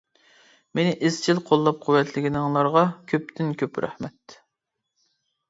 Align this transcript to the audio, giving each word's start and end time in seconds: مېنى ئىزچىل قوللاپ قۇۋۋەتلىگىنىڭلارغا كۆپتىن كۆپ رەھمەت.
مېنى 0.77 0.93
ئىزچىل 1.09 1.41
قوللاپ 1.49 1.83
قۇۋۋەتلىگىنىڭلارغا 1.83 2.83
كۆپتىن 3.13 3.53
كۆپ 3.61 3.79
رەھمەت. 3.87 4.41